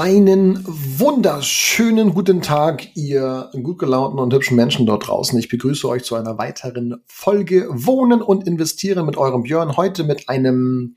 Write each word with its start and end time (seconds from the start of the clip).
Einen 0.00 0.64
wunderschönen 0.66 2.14
guten 2.14 2.40
Tag, 2.40 2.96
ihr 2.96 3.50
gut 3.62 3.78
gelaunten 3.78 4.18
und 4.18 4.32
hübschen 4.32 4.56
Menschen 4.56 4.86
dort 4.86 5.06
draußen. 5.06 5.38
Ich 5.38 5.50
begrüße 5.50 5.86
euch 5.86 6.04
zu 6.04 6.14
einer 6.14 6.38
weiteren 6.38 7.02
Folge 7.04 7.68
Wohnen 7.68 8.22
und 8.22 8.46
Investieren 8.46 9.04
mit 9.04 9.18
eurem 9.18 9.42
Björn. 9.42 9.76
Heute 9.76 10.04
mit 10.04 10.30
einem 10.30 10.96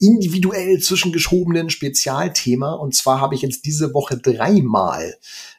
individuell 0.00 0.80
zwischengeschobenen 0.80 1.70
Spezialthema. 1.70 2.72
Und 2.72 2.96
zwar 2.96 3.20
habe 3.20 3.36
ich 3.36 3.42
jetzt 3.42 3.64
diese 3.64 3.94
Woche 3.94 4.18
dreimal, 4.18 5.14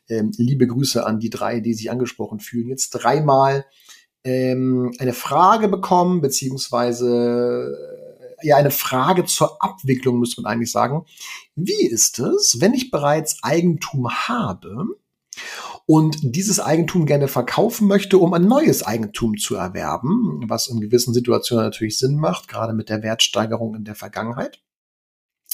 ähm, 0.10 0.34
liebe 0.36 0.68
Grüße 0.68 1.06
an 1.06 1.20
die 1.20 1.30
drei, 1.30 1.62
die 1.62 1.74
sich 1.74 1.90
angesprochen 1.90 2.42
fühlen, 2.42 2.68
jetzt 2.68 2.90
dreimal 2.90 3.64
ähm, 4.26 4.92
eine 5.00 5.14
Frage 5.14 5.70
bekommen, 5.70 6.20
beziehungsweise 6.20 8.07
ja 8.42 8.58
eine 8.58 8.72
Frage 8.72 9.26
zur 9.26 9.64
Abwicklung, 9.64 10.20
müsste 10.20 10.42
man 10.42 10.52
eigentlich 10.52 10.72
sagen. 10.72 11.06
Wie 11.56 11.88
ist 11.88 12.20
es, 12.20 12.58
wenn 12.60 12.74
ich 12.74 12.92
bereits 12.92 13.44
Eigentum 13.44 14.10
habe 14.10 14.86
und 15.86 16.18
dieses 16.22 16.60
Eigentum 16.60 17.06
gerne 17.06 17.28
verkaufen 17.28 17.88
möchte, 17.88 18.18
um 18.18 18.34
ein 18.34 18.48
neues 18.48 18.84
Eigentum 18.84 19.38
zu 19.38 19.56
erwerben, 19.56 20.44
was 20.48 20.68
in 20.68 20.82
gewissen 20.82 21.14
Situationen 21.14 21.66
natürlich 21.66 21.98
Sinn 21.98 22.18
macht, 22.18 22.48
gerade 22.48 22.74
mit 22.74 22.90
der 22.90 23.04
Wertsteigerung 23.04 23.76
in 23.76 23.86
der 23.86 23.96
Vergangenheit. 23.96 24.62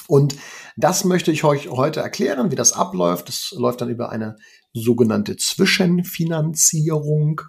Und 0.08 0.36
das 0.76 1.04
möchte 1.04 1.32
ich 1.32 1.44
euch 1.44 1.70
heute 1.70 2.00
erklären, 2.00 2.52
wie 2.52 2.56
das 2.56 2.74
abläuft. 2.74 3.30
Das 3.30 3.54
läuft 3.56 3.82
dann 3.82 3.90
über 3.90 4.10
eine 4.10 4.38
sogenannte 4.74 5.38
Zwischenfinanzierung. 5.38 7.42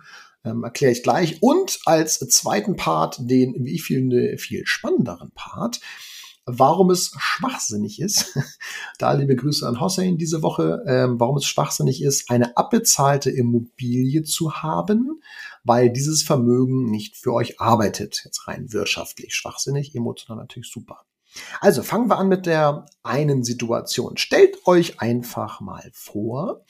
Ähm, 0.45 0.63
erkläre 0.65 0.93
ich 0.93 1.03
gleich. 1.03 1.43
Und 1.43 1.79
als 1.87 2.19
zweiten 2.19 2.77
Part, 2.77 3.19
den, 3.21 3.55
wie 3.65 3.75
ich 3.75 3.85
finde, 3.85 4.37
viel 4.39 4.67
spannenderen 4.67 5.31
Part, 5.35 5.81
warum 6.47 6.91
es 6.91 7.13
schwachsinnig 7.19 8.01
ist, 8.01 8.39
da 8.99 9.13
liebe 9.13 9.37
Grüße 9.37 9.67
an 9.67 9.81
Hossein 9.81 10.19
diese 10.19 10.43
Woche, 10.43 10.83
ähm, 10.87 11.19
warum 11.19 11.39
es 11.39 11.47
schwachsinnig 11.47 12.03
ist, 12.03 12.31
eine 12.31 12.57
abbezahlte 12.57 13.31
Immobilie 13.31 14.23
zu 14.25 14.55
haben, 14.55 15.23
weil 15.63 15.91
dieses 15.91 16.23
Vermögen 16.23 16.91
nicht 16.91 17.17
für 17.17 17.33
euch 17.33 17.61
arbeitet. 17.61 18.23
Jetzt 18.25 18.47
rein 18.47 18.73
wirtschaftlich 18.73 19.35
schwachsinnig, 19.35 19.95
emotional 19.95 20.43
natürlich 20.43 20.71
super. 20.71 21.01
Also 21.61 21.83
fangen 21.83 22.09
wir 22.09 22.19
an 22.19 22.29
mit 22.29 22.47
der 22.47 22.87
einen 23.03 23.43
Situation. 23.43 24.17
Stellt 24.17 24.67
euch 24.67 25.01
einfach 25.01 25.61
mal 25.61 25.91
vor, 25.93 26.65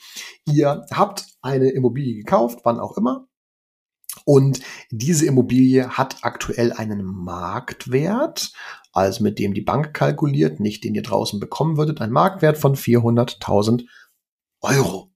ihr 0.45 0.85
habt 0.91 1.27
eine 1.41 1.69
Immobilie 1.69 2.15
gekauft, 2.15 2.61
wann 2.63 2.79
auch 2.79 2.97
immer, 2.97 3.27
und 4.25 4.59
diese 4.89 5.27
Immobilie 5.27 5.87
hat 5.89 6.17
aktuell 6.23 6.73
einen 6.73 7.05
Marktwert, 7.05 8.51
also 8.91 9.23
mit 9.23 9.37
dem 9.37 9.53
die 9.53 9.61
Bank 9.61 9.93
kalkuliert, 9.93 10.59
nicht 10.59 10.83
den 10.83 10.95
ihr 10.95 11.03
draußen 11.03 11.39
bekommen 11.39 11.77
würdet, 11.77 12.01
ein 12.01 12.11
Marktwert 12.11 12.57
von 12.57 12.75
400.000 12.75 13.85
Euro. 14.61 15.11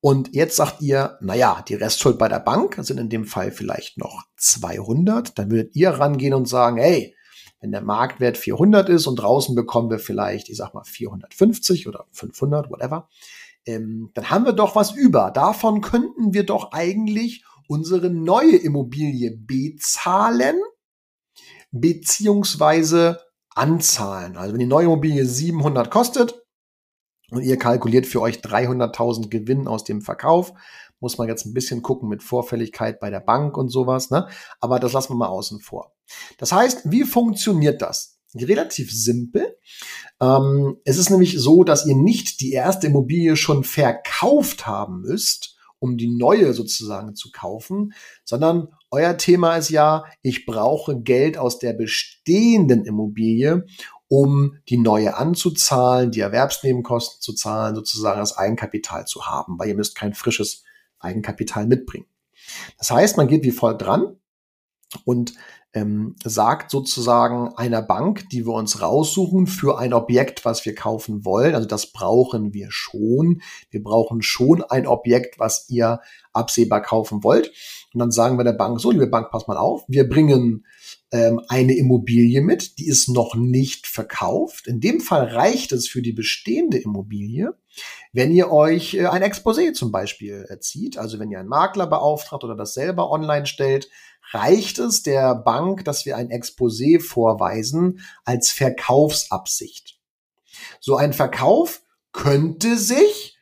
Und 0.00 0.32
jetzt 0.32 0.54
sagt 0.54 0.80
ihr, 0.80 1.18
naja, 1.20 1.64
die 1.66 1.74
Restschuld 1.74 2.18
bei 2.18 2.28
der 2.28 2.38
Bank 2.38 2.76
sind 2.78 3.00
in 3.00 3.08
dem 3.08 3.24
Fall 3.24 3.50
vielleicht 3.50 3.98
noch 3.98 4.22
200. 4.36 5.36
Dann 5.36 5.50
würdet 5.50 5.74
ihr 5.74 5.90
rangehen 5.90 6.34
und 6.34 6.46
sagen, 6.46 6.76
hey, 6.76 7.16
wenn 7.60 7.72
der 7.72 7.82
Marktwert 7.82 8.38
400 8.38 8.88
ist 8.90 9.08
und 9.08 9.16
draußen 9.16 9.56
bekommen 9.56 9.90
wir 9.90 9.98
vielleicht, 9.98 10.48
ich 10.48 10.56
sag 10.56 10.72
mal 10.72 10.84
450 10.84 11.88
oder 11.88 12.06
500, 12.12 12.70
whatever, 12.70 13.08
ähm, 13.66 14.12
dann 14.14 14.30
haben 14.30 14.44
wir 14.44 14.52
doch 14.52 14.76
was 14.76 14.92
über. 14.92 15.32
Davon 15.32 15.80
könnten 15.80 16.32
wir 16.32 16.46
doch 16.46 16.70
eigentlich 16.70 17.44
unsere 17.68 18.10
neue 18.10 18.56
Immobilie 18.56 19.36
bezahlen 19.36 20.56
beziehungsweise 21.70 23.20
anzahlen. 23.50 24.36
Also 24.36 24.54
wenn 24.54 24.60
die 24.60 24.66
neue 24.66 24.86
Immobilie 24.86 25.24
700 25.24 25.90
kostet 25.90 26.42
und 27.30 27.42
ihr 27.42 27.58
kalkuliert 27.58 28.06
für 28.06 28.20
euch 28.20 28.38
300.000 28.38 29.28
Gewinn 29.28 29.68
aus 29.68 29.84
dem 29.84 30.00
Verkauf, 30.00 30.52
muss 31.00 31.18
man 31.18 31.28
jetzt 31.28 31.46
ein 31.46 31.54
bisschen 31.54 31.82
gucken 31.82 32.08
mit 32.08 32.22
Vorfälligkeit 32.22 32.98
bei 32.98 33.10
der 33.10 33.20
Bank 33.20 33.56
und 33.56 33.68
sowas, 33.68 34.10
ne? 34.10 34.28
Aber 34.60 34.80
das 34.80 34.92
lassen 34.92 35.12
wir 35.12 35.16
mal 35.16 35.28
außen 35.28 35.60
vor. 35.60 35.94
Das 36.38 36.50
heißt, 36.50 36.90
wie 36.90 37.04
funktioniert 37.04 37.82
das? 37.82 38.18
Relativ 38.34 38.92
simpel. 38.92 39.56
Ähm, 40.20 40.78
es 40.84 40.98
ist 40.98 41.10
nämlich 41.10 41.38
so, 41.38 41.64
dass 41.64 41.86
ihr 41.86 41.94
nicht 41.94 42.40
die 42.40 42.52
erste 42.52 42.88
Immobilie 42.88 43.36
schon 43.36 43.62
verkauft 43.62 44.66
haben 44.66 45.02
müsst, 45.02 45.57
um 45.78 45.96
die 45.96 46.14
neue 46.14 46.52
sozusagen 46.54 47.14
zu 47.14 47.30
kaufen, 47.30 47.92
sondern 48.24 48.68
euer 48.90 49.16
Thema 49.16 49.56
ist 49.56 49.70
ja, 49.70 50.04
ich 50.22 50.46
brauche 50.46 51.00
Geld 51.00 51.38
aus 51.38 51.58
der 51.58 51.72
bestehenden 51.72 52.84
Immobilie, 52.84 53.66
um 54.08 54.56
die 54.68 54.78
neue 54.78 55.16
anzuzahlen, 55.16 56.10
die 56.10 56.20
Erwerbsnebenkosten 56.20 57.20
zu 57.20 57.34
zahlen, 57.34 57.74
sozusagen 57.74 58.20
das 58.20 58.36
Eigenkapital 58.36 59.06
zu 59.06 59.26
haben, 59.26 59.58
weil 59.58 59.68
ihr 59.68 59.74
müsst 59.74 59.94
kein 59.94 60.14
frisches 60.14 60.64
Eigenkapital 60.98 61.66
mitbringen. 61.66 62.06
Das 62.78 62.90
heißt, 62.90 63.16
man 63.16 63.28
geht 63.28 63.44
wie 63.44 63.50
folgt 63.50 63.82
dran 63.82 64.16
und 65.04 65.34
ähm, 65.74 66.16
sagt 66.24 66.70
sozusagen 66.70 67.54
einer 67.56 67.82
Bank, 67.82 68.28
die 68.30 68.46
wir 68.46 68.54
uns 68.54 68.80
raussuchen 68.80 69.46
für 69.46 69.78
ein 69.78 69.92
Objekt, 69.92 70.44
was 70.44 70.64
wir 70.64 70.74
kaufen 70.74 71.24
wollen. 71.24 71.54
Also 71.54 71.68
das 71.68 71.92
brauchen 71.92 72.54
wir 72.54 72.68
schon. 72.70 73.42
Wir 73.70 73.82
brauchen 73.82 74.22
schon 74.22 74.62
ein 74.62 74.86
Objekt, 74.86 75.38
was 75.38 75.68
ihr 75.68 76.00
absehbar 76.32 76.80
kaufen 76.82 77.22
wollt. 77.22 77.52
Und 77.92 78.00
dann 78.00 78.10
sagen 78.10 78.38
wir 78.38 78.44
der 78.44 78.52
Bank, 78.52 78.80
so, 78.80 78.90
liebe 78.90 79.08
Bank, 79.08 79.30
pass 79.30 79.46
mal 79.46 79.56
auf, 79.56 79.84
wir 79.88 80.08
bringen 80.08 80.64
ähm, 81.10 81.40
eine 81.48 81.74
Immobilie 81.74 82.40
mit, 82.40 82.78
die 82.78 82.86
ist 82.86 83.08
noch 83.08 83.34
nicht 83.34 83.86
verkauft. 83.86 84.66
In 84.66 84.80
dem 84.80 85.00
Fall 85.00 85.24
reicht 85.28 85.72
es 85.72 85.88
für 85.88 86.02
die 86.02 86.12
bestehende 86.12 86.78
Immobilie, 86.78 87.54
wenn 88.12 88.32
ihr 88.32 88.50
euch 88.50 88.94
äh, 88.94 89.06
ein 89.06 89.22
Exposé 89.22 89.72
zum 89.72 89.90
Beispiel 89.90 90.46
zieht, 90.60 90.98
also 90.98 91.18
wenn 91.18 91.30
ihr 91.30 91.40
einen 91.40 91.48
Makler 91.48 91.86
beauftragt 91.86 92.44
oder 92.44 92.56
das 92.56 92.74
selber 92.74 93.10
online 93.10 93.46
stellt, 93.46 93.88
reicht 94.32 94.78
es 94.78 95.02
der 95.02 95.34
Bank, 95.34 95.84
dass 95.84 96.06
wir 96.06 96.16
ein 96.16 96.30
Exposé 96.30 97.00
vorweisen 97.00 98.00
als 98.24 98.50
Verkaufsabsicht. 98.50 99.98
So 100.80 100.96
ein 100.96 101.12
Verkauf 101.12 101.82
könnte 102.12 102.76
sich 102.76 103.38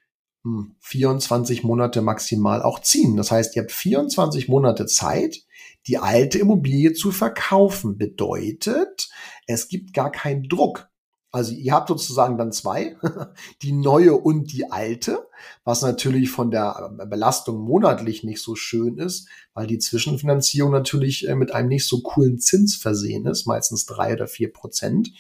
24 0.81 1.61
hm, 1.61 1.67
Monate 1.67 2.03
maximal 2.03 2.63
auch 2.63 2.81
ziehen. 2.81 3.17
Das 3.17 3.31
heißt, 3.31 3.57
ihr 3.57 3.63
habt 3.63 3.73
24 3.73 4.49
Monate 4.49 4.87
Zeit, 4.87 5.45
die 5.87 5.99
alte 5.99 6.39
Immobilie 6.39 6.93
zu 6.93 7.11
verkaufen. 7.11 7.99
Bedeutet, 7.99 9.09
es 9.47 9.69
gibt 9.69 9.93
gar 9.93 10.13
keinen 10.13 10.49
Druck. 10.49 10.89
Also 11.37 11.53
ihr 11.53 11.75
habt 11.75 11.89
sozusagen 11.89 12.39
dann 12.39 12.51
zwei, 12.51 12.97
die 13.63 13.73
neue 13.73 14.15
und 14.15 14.55
die 14.55 14.73
alte, 14.73 15.29
was 15.65 15.83
natürlich 15.83 16.31
von 16.31 16.51
der 16.51 16.91
Belastung 17.11 17.59
monatlich 17.59 18.25
nicht 18.25 18.41
so 18.41 18.55
schön 18.55 18.97
ist, 18.97 19.29
weil 19.53 19.67
die 19.67 19.79
Zwischenfinanzierung 19.79 20.73
natürlich 20.73 21.29
äh, 21.29 21.35
mit 21.35 21.53
einem 21.53 21.69
nicht 21.69 21.87
so 21.87 22.01
coolen 22.01 22.39
Zins 22.39 22.77
versehen 22.77 23.27
ist, 23.27 23.45
meistens 23.45 23.85
drei 23.85 24.15
oder 24.15 24.29
vier 24.29 24.51
Prozent 24.51 25.11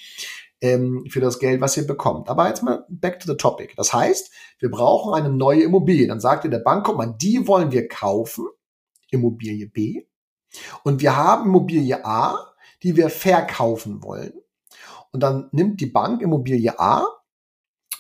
ähm, 0.62 1.04
für 1.10 1.20
das 1.20 1.38
Geld, 1.38 1.60
was 1.60 1.76
ihr 1.76 1.86
bekommt. 1.86 2.30
Aber 2.30 2.48
jetzt 2.48 2.62
mal 2.62 2.86
back 2.88 3.20
to 3.20 3.30
the 3.30 3.36
topic. 3.36 3.74
Das 3.76 3.92
heißt, 3.92 4.30
wir 4.58 4.70
brauchen 4.70 5.12
eine 5.12 5.28
neue 5.28 5.64
Immobilie. 5.64 6.06
Dann 6.06 6.20
sagt 6.20 6.44
ihr 6.44 6.50
der 6.50 6.60
Bank, 6.60 6.86
guck 6.86 6.96
mal, 6.96 7.14
die 7.20 7.46
wollen 7.46 7.72
wir 7.72 7.88
kaufen, 7.88 8.46
Immobilie 9.10 9.66
B. 9.66 10.06
Und 10.82 11.02
wir 11.02 11.14
haben 11.14 11.50
Immobilie 11.50 12.02
A, 12.06 12.54
die 12.82 12.96
wir 12.96 13.10
verkaufen 13.10 14.02
wollen. 14.02 14.32
Und 15.12 15.22
dann 15.22 15.48
nimmt 15.52 15.80
die 15.80 15.86
Bank 15.86 16.22
Immobilie 16.22 16.78
A, 16.78 17.06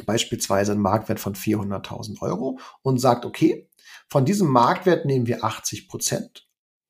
beispielsweise 0.04 0.72
einen 0.72 0.82
Marktwert 0.82 1.20
von 1.20 1.34
400.000 1.34 2.20
Euro 2.20 2.58
und 2.82 3.00
sagt, 3.00 3.24
okay, 3.24 3.68
von 4.08 4.24
diesem 4.24 4.48
Marktwert 4.48 5.06
nehmen 5.06 5.26
wir 5.26 5.44
80 5.44 5.88
Prozent. 5.88 6.48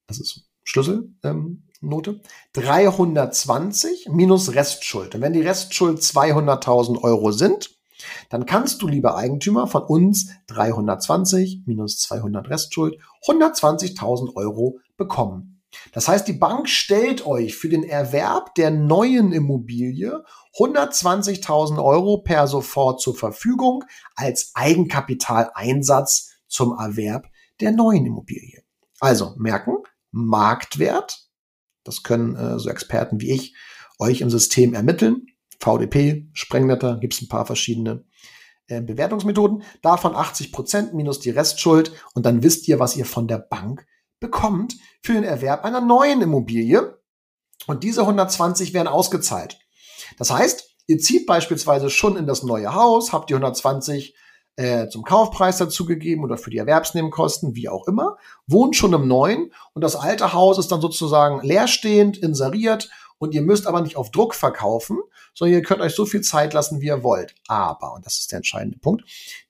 Das 0.08 0.18
ist 0.18 0.48
Schlüsselnote. 0.64 1.10
Ähm, 1.22 2.20
320 2.52 4.08
minus 4.10 4.54
Restschuld. 4.54 5.14
Und 5.14 5.20
wenn 5.20 5.32
die 5.32 5.42
Restschuld 5.42 5.98
200.000 5.98 7.02
Euro 7.02 7.32
sind, 7.32 7.70
dann 8.28 8.44
kannst 8.46 8.82
du, 8.82 8.88
lieber 8.88 9.16
Eigentümer, 9.16 9.66
von 9.66 9.82
uns 9.82 10.30
320 10.48 11.62
minus 11.66 11.98
200 12.00 12.48
Restschuld 12.48 12.98
120.000 13.26 14.34
Euro 14.36 14.80
bekommen. 14.96 15.55
Das 15.92 16.08
heißt, 16.08 16.26
die 16.28 16.32
Bank 16.32 16.68
stellt 16.68 17.26
euch 17.26 17.56
für 17.56 17.68
den 17.68 17.82
Erwerb 17.82 18.54
der 18.54 18.70
neuen 18.70 19.32
Immobilie 19.32 20.24
120.000 20.58 21.82
Euro 21.82 22.22
per 22.22 22.46
sofort 22.46 23.00
zur 23.00 23.14
Verfügung 23.14 23.84
als 24.14 24.52
Eigenkapitaleinsatz 24.54 26.30
zum 26.48 26.76
Erwerb 26.78 27.26
der 27.60 27.72
neuen 27.72 28.06
Immobilie. 28.06 28.62
Also 29.00 29.34
merken, 29.36 29.76
Marktwert, 30.10 31.28
das 31.84 32.02
können 32.02 32.36
äh, 32.36 32.58
so 32.58 32.70
Experten 32.70 33.20
wie 33.20 33.32
ich 33.32 33.54
euch 33.98 34.20
im 34.20 34.30
System 34.30 34.74
ermitteln. 34.74 35.26
VDP, 35.60 36.28
Sprengnetter, 36.32 36.98
gibt 36.98 37.14
es 37.14 37.22
ein 37.22 37.28
paar 37.28 37.46
verschiedene 37.46 38.04
äh, 38.68 38.80
Bewertungsmethoden. 38.80 39.62
Davon 39.82 40.14
80 40.14 40.52
Prozent 40.52 40.94
minus 40.94 41.20
die 41.20 41.30
Restschuld 41.30 41.92
und 42.14 42.26
dann 42.26 42.42
wisst 42.42 42.68
ihr, 42.68 42.78
was 42.78 42.96
ihr 42.96 43.06
von 43.06 43.28
der 43.28 43.38
Bank 43.38 43.86
bekommt 44.20 44.76
für 45.02 45.12
den 45.12 45.24
Erwerb 45.24 45.64
einer 45.64 45.80
neuen 45.80 46.20
Immobilie. 46.22 46.98
Und 47.66 47.82
diese 47.82 48.02
120 48.02 48.74
werden 48.74 48.88
ausgezahlt. 48.88 49.58
Das 50.18 50.30
heißt, 50.30 50.76
ihr 50.86 50.98
zieht 50.98 51.26
beispielsweise 51.26 51.90
schon 51.90 52.16
in 52.16 52.26
das 52.26 52.42
neue 52.42 52.74
Haus, 52.74 53.12
habt 53.12 53.30
die 53.30 53.34
120 53.34 54.14
äh, 54.56 54.88
zum 54.88 55.02
Kaufpreis 55.02 55.58
dazugegeben 55.58 56.24
oder 56.24 56.38
für 56.38 56.50
die 56.50 56.58
Erwerbsnebenkosten, 56.58 57.54
wie 57.54 57.68
auch 57.68 57.86
immer, 57.86 58.16
wohnt 58.46 58.74
schon 58.74 58.92
im 58.94 59.06
neuen 59.06 59.52
und 59.74 59.82
das 59.82 59.96
alte 59.96 60.32
Haus 60.32 60.58
ist 60.58 60.72
dann 60.72 60.80
sozusagen 60.80 61.46
leerstehend, 61.46 62.16
inseriert 62.16 62.88
und 63.18 63.34
ihr 63.34 63.42
müsst 63.42 63.66
aber 63.66 63.80
nicht 63.80 63.96
auf 63.96 64.10
Druck 64.10 64.34
verkaufen, 64.34 64.98
sondern 65.34 65.54
ihr 65.54 65.62
könnt 65.62 65.80
euch 65.80 65.94
so 65.94 66.06
viel 66.06 66.20
Zeit 66.20 66.52
lassen, 66.52 66.80
wie 66.80 66.86
ihr 66.86 67.02
wollt. 67.02 67.34
Aber, 67.48 67.94
und 67.94 68.04
das 68.04 68.18
ist 68.18 68.32
der 68.32 68.38
entscheidende 68.38 68.78
Punkt, 68.78 69.04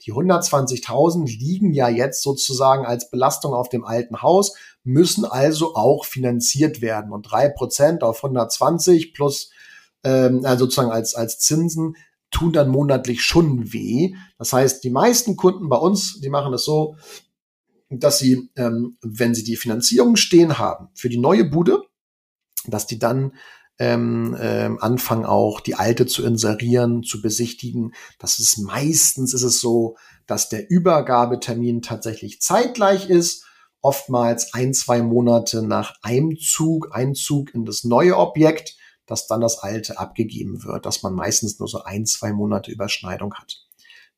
die 0.05 0.13
120.000 0.13 1.27
liegen 1.27 1.73
ja 1.73 1.89
jetzt 1.89 2.23
sozusagen 2.23 2.87
als 2.87 3.11
Belastung 3.11 3.55
auf 3.55 3.69
dem 3.69 3.85
alten 3.85 4.23
Haus, 4.23 4.55
müssen 4.85 5.25
also 5.25 5.75
auch 5.75 6.05
finanziert 6.05 6.81
werden. 6.81 7.13
Und 7.13 7.23
drei 7.23 7.49
Prozent 7.49 8.03
auf 8.03 8.23
120 8.23 9.15
plus 9.15 9.51
ähm, 10.07 10.45
also 10.45 10.65
sozusagen 10.65 10.93
als, 10.93 11.15
als 11.15 11.39
Zinsen 11.41 11.97
tun 12.31 12.53
dann 12.53 12.69
monatlich 12.69 13.23
schon 13.23 13.73
weh. 13.73 14.15
Das 14.39 14.53
heißt, 14.53 14.85
die 14.85 14.91
meisten 14.91 15.37
Kunden 15.37 15.69
bei 15.69 15.77
uns, 15.77 16.21
die 16.21 16.29
machen 16.29 16.55
es 16.55 16.65
so, 16.65 16.97
dass 17.91 18.19
sie, 18.19 18.51
ähm, 18.57 18.99
wenn 19.01 19.35
sie 19.35 19.45
die 19.45 19.57
Finanzierung 19.57 20.17
stehen 20.17 20.59
haben 20.59 20.89
für 20.95 21.09
die 21.09 21.19
neue 21.19 21.45
Bude, 21.45 21.83
dass 22.71 22.87
die 22.87 22.99
dann 22.99 23.33
ähm, 23.79 24.37
ähm, 24.41 24.79
anfangen 24.81 25.27
auch 25.27 25.61
die 25.61 25.75
alte 25.75 26.07
zu 26.07 26.25
inserieren, 26.25 27.03
zu 27.03 27.21
besichtigen. 27.21 27.93
Das 28.19 28.39
ist 28.39 28.59
meistens 28.59 29.35
ist 29.35 29.43
es 29.43 29.61
so, 29.61 29.97
dass 30.27 30.49
der 30.49 30.71
Übergabetermin 30.71 31.83
tatsächlich 31.83 32.41
zeitgleich 32.41 33.11
ist. 33.11 33.45
Oftmals 33.83 34.55
ein, 34.55 34.73
zwei 34.75 35.03
Monate 35.03 35.63
nach 35.63 35.95
Einzug, 36.03 36.89
Einzug 36.93 37.55
in 37.55 37.65
das 37.65 37.85
neue 37.85 38.17
Objekt, 38.17 38.77
dass 39.07 39.27
dann 39.27 39.41
das 39.41 39.59
alte 39.59 39.99
abgegeben 39.99 40.65
wird, 40.65 40.87
dass 40.87 41.03
man 41.03 41.15
meistens 41.15 41.59
nur 41.59 41.69
so 41.69 41.83
ein, 41.85 42.07
zwei 42.07 42.33
Monate 42.33 42.73
Überschneidung 42.73 43.35
hat. 43.35 43.65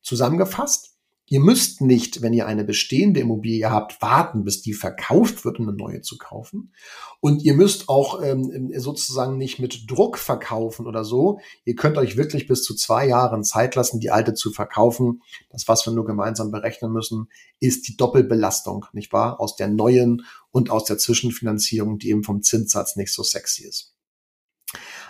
Zusammengefasst, 0.00 0.97
Ihr 1.30 1.40
müsst 1.40 1.80
nicht, 1.82 2.22
wenn 2.22 2.32
ihr 2.32 2.46
eine 2.46 2.64
bestehende 2.64 3.20
Immobilie 3.20 3.70
habt, 3.70 4.00
warten, 4.00 4.44
bis 4.44 4.62
die 4.62 4.72
verkauft 4.72 5.44
wird, 5.44 5.58
um 5.58 5.68
eine 5.68 5.76
neue 5.76 6.00
zu 6.00 6.16
kaufen. 6.16 6.72
Und 7.20 7.42
ihr 7.42 7.54
müsst 7.54 7.88
auch 7.88 8.22
ähm, 8.22 8.72
sozusagen 8.76 9.36
nicht 9.36 9.58
mit 9.58 9.90
Druck 9.90 10.16
verkaufen 10.16 10.86
oder 10.86 11.04
so. 11.04 11.40
Ihr 11.64 11.74
könnt 11.74 11.98
euch 11.98 12.16
wirklich 12.16 12.46
bis 12.46 12.62
zu 12.62 12.74
zwei 12.74 13.06
Jahren 13.06 13.44
Zeit 13.44 13.74
lassen, 13.74 14.00
die 14.00 14.10
alte 14.10 14.32
zu 14.32 14.50
verkaufen. 14.50 15.22
Das, 15.50 15.68
was 15.68 15.84
wir 15.84 15.92
nur 15.92 16.06
gemeinsam 16.06 16.50
berechnen 16.50 16.92
müssen, 16.92 17.28
ist 17.60 17.88
die 17.88 17.96
Doppelbelastung, 17.96 18.86
nicht 18.92 19.12
wahr? 19.12 19.38
Aus 19.40 19.56
der 19.56 19.68
neuen 19.68 20.24
und 20.50 20.70
aus 20.70 20.84
der 20.84 20.96
Zwischenfinanzierung, 20.96 21.98
die 21.98 22.08
eben 22.08 22.24
vom 22.24 22.42
Zinssatz 22.42 22.96
nicht 22.96 23.12
so 23.12 23.22
sexy 23.22 23.66
ist. 23.66 23.94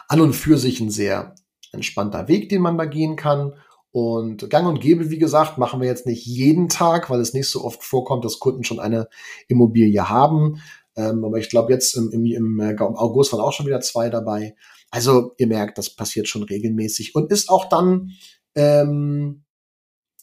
An 0.08 0.20
und 0.20 0.32
für 0.32 0.58
sich 0.58 0.80
ein 0.80 0.90
sehr 0.90 1.34
entspannter 1.72 2.28
Weg, 2.28 2.48
den 2.48 2.62
man 2.62 2.78
da 2.78 2.86
gehen 2.86 3.16
kann. 3.16 3.54
Und 3.98 4.48
gang 4.48 4.68
und 4.68 4.80
gäbe, 4.80 5.10
wie 5.10 5.18
gesagt, 5.18 5.58
machen 5.58 5.80
wir 5.80 5.88
jetzt 5.88 6.06
nicht 6.06 6.24
jeden 6.24 6.68
Tag, 6.68 7.10
weil 7.10 7.20
es 7.20 7.34
nicht 7.34 7.48
so 7.48 7.64
oft 7.64 7.82
vorkommt, 7.82 8.24
dass 8.24 8.38
Kunden 8.38 8.62
schon 8.62 8.78
eine 8.78 9.08
Immobilie 9.48 10.08
haben. 10.08 10.62
Ähm, 10.94 11.24
aber 11.24 11.38
ich 11.38 11.50
glaube, 11.50 11.72
jetzt 11.72 11.96
im, 11.96 12.12
im, 12.12 12.24
im 12.24 12.60
August 12.96 13.32
waren 13.32 13.40
auch 13.40 13.52
schon 13.52 13.66
wieder 13.66 13.80
zwei 13.80 14.08
dabei. 14.08 14.54
Also 14.92 15.34
ihr 15.38 15.48
merkt, 15.48 15.78
das 15.78 15.90
passiert 15.90 16.28
schon 16.28 16.44
regelmäßig 16.44 17.16
und 17.16 17.32
ist 17.32 17.50
auch 17.50 17.68
dann 17.68 18.12
ähm, 18.54 19.42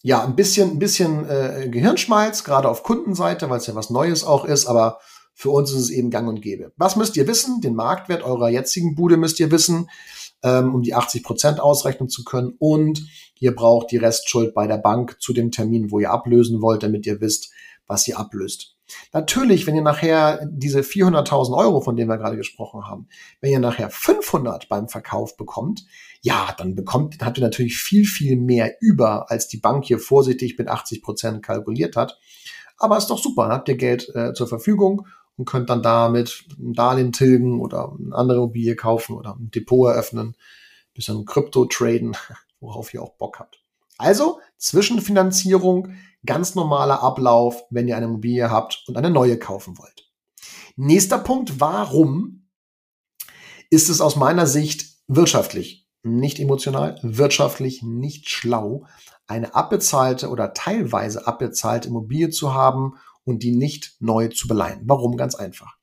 ja 0.04 0.24
ein 0.24 0.38
bisschen, 0.38 0.72
ein 0.72 0.80
bisschen 0.80 1.30
äh, 1.30 1.68
Gehirnschmalz, 1.70 2.46
gerade 2.46 2.70
auf 2.70 2.84
Kundenseite, 2.84 3.50
weil 3.50 3.58
es 3.58 3.68
ja 3.68 3.76
was 3.76 3.90
Neues 3.90 4.24
auch 4.24 4.46
ist, 4.46 4.68
aber 4.68 5.00
für 5.34 5.50
uns 5.50 5.72
ist 5.72 5.82
es 5.82 5.90
eben 5.90 6.12
gang 6.12 6.30
und 6.30 6.42
gäbe. 6.42 6.72
Was 6.78 6.96
müsst 6.96 7.18
ihr 7.18 7.28
wissen? 7.28 7.60
Den 7.60 7.76
Marktwert 7.76 8.24
eurer 8.24 8.48
jetzigen 8.48 8.96
Bude 8.96 9.18
müsst 9.18 9.42
ihr 9.42 9.52
wissen 9.52 9.90
ähm, 10.44 10.76
um 10.76 10.82
die 10.82 10.94
80 10.94 11.24
Prozent 11.24 11.60
ausrechnen 11.60 12.10
zu 12.10 12.24
können. 12.24 12.54
Und 12.60 13.06
ihr 13.40 13.56
braucht 13.56 13.92
die 13.92 13.98
Restschuld 13.98 14.54
bei 14.54 14.68
der 14.68 14.78
Bank 14.78 15.18
zu 15.20 15.34
dem 15.34 15.52
Termin, 15.52 15.92
wo 15.92 16.00
ihr 16.00 16.12
ablösen 16.12 16.62
wollt, 16.62 16.84
damit 16.84 17.06
ihr 17.06 17.22
wisst, 17.22 17.52
was 17.88 18.08
ihr 18.08 18.20
ablöst. 18.20 18.76
Natürlich, 19.14 19.66
wenn 19.66 19.76
ihr 19.76 19.82
nachher 19.82 20.48
diese 20.52 20.82
400.000 20.82 21.58
Euro, 21.58 21.82
von 21.82 21.96
denen 21.96 22.10
wir 22.10 22.18
gerade 22.18 22.38
gesprochen 22.38 22.86
haben, 22.86 23.08
wenn 23.42 23.52
ihr 23.52 23.60
nachher 23.60 23.90
500 23.90 24.70
beim 24.70 24.88
Verkauf 24.88 25.38
bekommt, 25.38 25.86
ja, 26.22 26.54
dann 26.58 26.76
bekommt, 26.76 27.18
habt 27.22 27.38
ihr 27.38 27.44
natürlich 27.44 27.78
viel, 27.78 28.06
viel 28.06 28.36
mehr 28.38 28.76
über, 28.82 29.32
als 29.32 29.48
die 29.48 29.58
Bank 29.58 29.86
hier 29.86 30.00
vorsichtig 30.00 30.58
mit 30.58 30.68
80 30.68 31.02
Prozent 31.02 31.44
kalkuliert 31.44 31.96
hat. 31.96 32.20
Aber 32.78 32.98
ist 32.98 33.08
doch 33.08 33.20
super, 33.20 33.44
dann 33.44 33.54
habt 33.54 33.70
ihr 33.70 33.78
Geld 33.78 34.14
äh, 34.16 34.34
zur 34.34 34.48
Verfügung 34.48 35.08
und 35.38 35.46
könnt 35.46 35.70
dann 35.70 35.84
damit 35.84 36.46
ein 36.58 36.74
Darlehen 36.74 37.12
tilgen 37.12 37.60
oder 37.60 37.94
eine 37.98 38.16
andere 38.16 38.38
Immobilie 38.38 38.76
kaufen 38.76 39.16
oder 39.16 39.36
ein 39.36 39.52
Depot 39.52 39.90
eröffnen, 39.90 40.36
bisschen 40.94 41.26
Krypto 41.26 41.66
traden, 41.66 42.16
worauf 42.60 42.94
ihr 42.94 43.02
auch 43.02 43.16
Bock 43.18 43.40
habt. 43.40 43.62
Also 43.98 44.40
Zwischenfinanzierung, 44.58 45.96
ganz 46.26 46.56
normaler 46.56 47.02
Ablauf, 47.02 47.64
wenn 47.70 47.88
ihr 47.88 47.96
eine 47.96 48.08
Immobilie 48.08 48.50
habt 48.50 48.84
und 48.88 48.98
eine 48.98 49.10
neue 49.10 49.38
kaufen 49.38 49.78
wollt. 49.78 50.10
Nächster 50.76 51.20
Punkt, 51.20 51.60
warum 51.60 52.48
ist 53.70 53.90
es 53.90 54.02
aus 54.02 54.16
meiner 54.16 54.48
Sicht 54.48 54.96
wirtschaftlich, 55.08 55.88
nicht 56.04 56.40
emotional, 56.40 57.00
wirtschaftlich 57.02 57.82
nicht 57.82 58.30
schlau, 58.30 58.86
eine 59.28 59.56
abbezahlte 59.56 60.30
oder 60.30 60.54
teilweise 60.54 61.26
abbezahlte 61.28 61.88
Immobilie 61.88 62.30
zu 62.30 62.54
haben 62.54 62.96
und 63.26 63.44
die 63.44 63.52
nicht 63.52 63.96
neu 64.00 64.30
zu 64.30 64.48
beleihen. 64.48 64.82
Warum? 64.86 65.18
Ganz 65.18 65.36
einfach. 65.36 65.76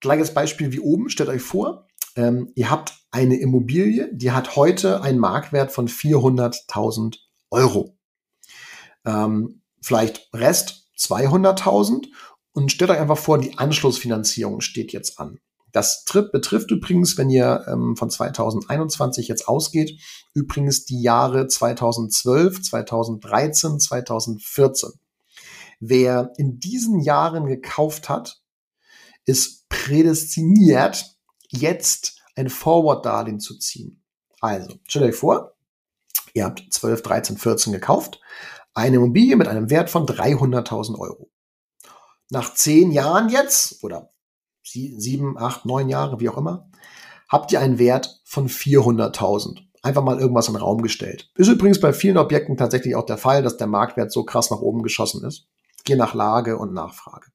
Gleiches 0.00 0.32
Beispiel 0.32 0.72
wie 0.72 0.80
oben. 0.80 1.10
Stellt 1.10 1.28
euch 1.28 1.42
vor, 1.42 1.86
ähm, 2.16 2.52
ihr 2.54 2.70
habt 2.70 2.94
eine 3.10 3.38
Immobilie, 3.38 4.10
die 4.12 4.32
hat 4.32 4.56
heute 4.56 5.02
einen 5.02 5.18
Marktwert 5.18 5.72
von 5.72 5.88
400.000 5.88 7.18
Euro. 7.50 7.96
Ähm, 9.04 9.62
vielleicht 9.80 10.28
Rest 10.32 10.88
200.000 10.98 12.08
und 12.52 12.72
stellt 12.72 12.90
euch 12.90 13.00
einfach 13.00 13.18
vor, 13.18 13.38
die 13.38 13.56
Anschlussfinanzierung 13.56 14.60
steht 14.60 14.92
jetzt 14.92 15.18
an. 15.18 15.38
Das 15.72 16.04
betrifft 16.32 16.70
übrigens, 16.70 17.16
wenn 17.18 17.30
ihr 17.30 17.64
ähm, 17.68 17.94
von 17.96 18.10
2021 18.10 19.28
jetzt 19.28 19.46
ausgeht, 19.48 20.00
übrigens 20.34 20.84
die 20.84 21.02
Jahre 21.02 21.46
2012, 21.46 22.62
2013, 22.62 23.78
2014. 23.78 24.90
Wer 25.80 26.32
in 26.36 26.58
diesen 26.58 27.00
Jahren 27.00 27.46
gekauft 27.46 28.08
hat, 28.08 28.42
ist 29.24 29.68
prädestiniert, 29.68 31.16
jetzt 31.48 32.20
ein 32.34 32.48
Forward-Darlehen 32.48 33.40
zu 33.40 33.58
ziehen. 33.58 34.02
Also, 34.40 34.74
stellt 34.88 35.04
euch 35.04 35.16
vor, 35.16 35.56
ihr 36.34 36.44
habt 36.44 36.64
12, 36.70 37.02
13, 37.02 37.36
14 37.38 37.72
gekauft, 37.72 38.20
eine 38.74 38.96
Immobilie 38.96 39.36
mit 39.36 39.48
einem 39.48 39.70
Wert 39.70 39.90
von 39.90 40.06
300.000 40.06 40.98
Euro. 40.98 41.30
Nach 42.30 42.54
zehn 42.54 42.90
Jahren 42.90 43.28
jetzt, 43.28 43.82
oder 43.82 44.12
sieben, 44.62 45.38
acht, 45.38 45.64
neun 45.64 45.88
Jahre, 45.88 46.20
wie 46.20 46.28
auch 46.28 46.36
immer, 46.36 46.70
habt 47.28 47.52
ihr 47.52 47.60
einen 47.60 47.78
Wert 47.78 48.20
von 48.24 48.48
400.000. 48.48 49.60
Einfach 49.82 50.02
mal 50.02 50.18
irgendwas 50.18 50.48
in 50.48 50.54
den 50.54 50.62
Raum 50.62 50.82
gestellt. 50.82 51.30
Ist 51.36 51.48
übrigens 51.48 51.80
bei 51.80 51.92
vielen 51.92 52.18
Objekten 52.18 52.56
tatsächlich 52.56 52.96
auch 52.96 53.06
der 53.06 53.16
Fall, 53.16 53.42
dass 53.42 53.56
der 53.56 53.66
Marktwert 53.66 54.12
so 54.12 54.24
krass 54.24 54.50
nach 54.50 54.60
oben 54.60 54.82
geschossen 54.82 55.24
ist 55.24 55.48
je 55.88 55.96
nach 55.96 56.14
Lage 56.14 56.58
und 56.58 56.72
Nachfrage. 56.72 57.28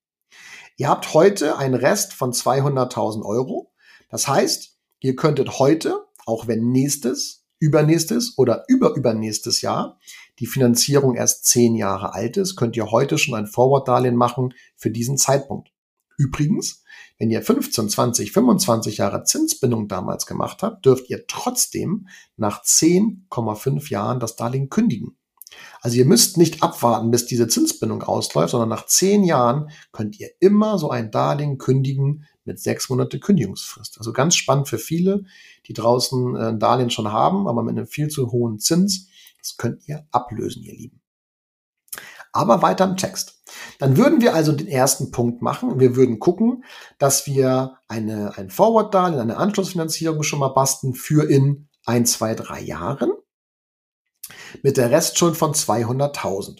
Ihr 0.77 0.89
habt 0.89 1.13
heute 1.13 1.57
einen 1.57 1.75
Rest 1.75 2.13
von 2.13 2.31
200.000 2.31 3.23
Euro. 3.23 3.71
Das 4.09 4.27
heißt, 4.27 4.77
ihr 4.99 5.15
könntet 5.15 5.59
heute, 5.59 6.05
auch 6.25 6.47
wenn 6.47 6.71
nächstes, 6.71 7.45
übernächstes 7.59 8.37
oder 8.37 8.65
überübernächstes 8.67 9.61
Jahr 9.61 9.99
die 10.39 10.47
Finanzierung 10.47 11.15
erst 11.15 11.45
zehn 11.45 11.75
Jahre 11.75 12.13
alt 12.13 12.37
ist, 12.37 12.55
könnt 12.55 12.75
ihr 12.75 12.91
heute 12.91 13.17
schon 13.17 13.35
ein 13.35 13.47
Forward-Darlehen 13.47 14.15
machen 14.15 14.53
für 14.75 14.89
diesen 14.89 15.17
Zeitpunkt. 15.17 15.69
Übrigens, 16.17 16.83
wenn 17.17 17.29
ihr 17.29 17.41
15, 17.41 17.89
20, 17.89 18.31
25 18.31 18.97
Jahre 18.97 19.23
Zinsbindung 19.23 19.87
damals 19.87 20.25
gemacht 20.25 20.63
habt, 20.63 20.85
dürft 20.85 21.09
ihr 21.09 21.25
trotzdem 21.27 22.07
nach 22.35 22.63
10,5 22.63 23.89
Jahren 23.89 24.19
das 24.19 24.35
Darlehen 24.35 24.69
kündigen. 24.69 25.17
Also 25.81 25.97
ihr 25.97 26.05
müsst 26.05 26.37
nicht 26.37 26.63
abwarten, 26.63 27.11
bis 27.11 27.25
diese 27.25 27.47
Zinsbindung 27.47 28.03
ausläuft, 28.03 28.51
sondern 28.51 28.69
nach 28.69 28.85
zehn 28.85 29.23
Jahren 29.23 29.69
könnt 29.91 30.19
ihr 30.19 30.29
immer 30.39 30.77
so 30.77 30.89
ein 30.89 31.11
Darlehen 31.11 31.57
kündigen 31.57 32.25
mit 32.45 32.59
sechs 32.59 32.89
Monate 32.89 33.19
Kündigungsfrist. 33.19 33.97
Also 33.97 34.13
ganz 34.13 34.35
spannend 34.35 34.69
für 34.69 34.77
viele, 34.77 35.25
die 35.67 35.73
draußen 35.73 36.35
äh, 36.35 36.47
ein 36.49 36.59
Darlehen 36.59 36.89
schon 36.89 37.11
haben, 37.11 37.47
aber 37.47 37.63
mit 37.63 37.77
einem 37.77 37.87
viel 37.87 38.07
zu 38.07 38.31
hohen 38.31 38.59
Zins. 38.59 39.07
Das 39.39 39.57
könnt 39.57 39.87
ihr 39.87 40.07
ablösen, 40.11 40.63
ihr 40.63 40.73
Lieben. 40.73 41.01
Aber 42.31 42.61
weiter 42.61 42.85
im 42.85 42.97
Text. 42.97 43.43
Dann 43.77 43.97
würden 43.97 44.21
wir 44.21 44.33
also 44.33 44.53
den 44.53 44.67
ersten 44.67 45.11
Punkt 45.11 45.41
machen. 45.41 45.79
Wir 45.79 45.95
würden 45.95 46.19
gucken, 46.19 46.63
dass 46.97 47.27
wir 47.27 47.77
eine, 47.87 48.37
ein 48.37 48.49
Forward-Darlehen, 48.49 49.19
eine 49.19 49.37
Anschlussfinanzierung 49.37 50.23
schon 50.23 50.39
mal 50.39 50.53
basteln 50.53 50.95
für 50.95 51.29
in 51.29 51.67
ein, 51.85 52.05
zwei, 52.05 52.33
drei 52.33 52.61
Jahren 52.61 53.11
mit 54.61 54.77
der 54.77 54.91
Restschuld 54.91 55.37
von 55.37 55.53
200.000. 55.53 56.59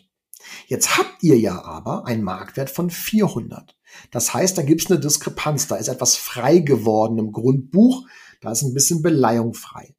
Jetzt 0.68 0.98
habt 0.98 1.22
ihr 1.22 1.38
ja 1.38 1.64
aber 1.64 2.06
einen 2.06 2.24
Marktwert 2.24 2.70
von 2.70 2.90
400. 2.90 3.76
Das 4.12 4.34
heißt, 4.34 4.58
da 4.58 4.62
gibt 4.62 4.82
es 4.82 4.92
eine 4.92 5.00
Diskrepanz. 5.00 5.68
Da 5.68 5.76
ist 5.76 5.88
etwas 5.88 6.16
frei 6.16 6.60
geworden 6.60 7.18
im 7.18 7.32
Grundbuch. 7.32 8.06
Da 8.42 8.52
ist 8.52 8.64
ein 8.64 8.74
bisschen 8.74 9.02
Beleihung 9.02 9.54
frei. 9.54 9.96